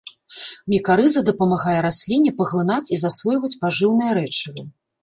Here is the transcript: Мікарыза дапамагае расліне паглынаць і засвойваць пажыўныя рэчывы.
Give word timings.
Мікарыза 0.73 1.23
дапамагае 1.27 1.75
расліне 1.87 2.35
паглынаць 2.41 2.87
і 2.99 3.03
засвойваць 3.05 3.55
пажыўныя 3.67 4.11
рэчывы. 4.23 4.71